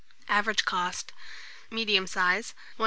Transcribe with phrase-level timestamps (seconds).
[0.27, 1.13] Average cost,
[1.69, 2.79] medium size, 1s.